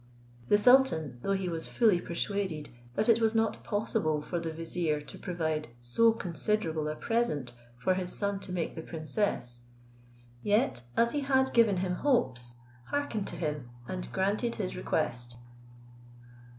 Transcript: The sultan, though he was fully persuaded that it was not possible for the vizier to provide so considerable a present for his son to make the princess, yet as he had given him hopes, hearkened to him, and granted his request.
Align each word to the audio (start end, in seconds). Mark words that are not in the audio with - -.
The 0.49 0.57
sultan, 0.57 1.19
though 1.21 1.33
he 1.35 1.47
was 1.47 1.67
fully 1.67 2.01
persuaded 2.01 2.69
that 2.95 3.07
it 3.07 3.21
was 3.21 3.35
not 3.35 3.63
possible 3.63 4.19
for 4.23 4.39
the 4.39 4.51
vizier 4.51 4.99
to 4.99 5.19
provide 5.19 5.67
so 5.79 6.11
considerable 6.11 6.87
a 6.87 6.95
present 6.95 7.53
for 7.77 7.93
his 7.93 8.11
son 8.11 8.39
to 8.39 8.51
make 8.51 8.73
the 8.73 8.81
princess, 8.81 9.61
yet 10.41 10.81
as 10.97 11.11
he 11.11 11.19
had 11.19 11.53
given 11.53 11.77
him 11.77 11.97
hopes, 11.97 12.55
hearkened 12.85 13.27
to 13.27 13.35
him, 13.35 13.69
and 13.87 14.11
granted 14.11 14.55
his 14.55 14.75
request. 14.75 15.37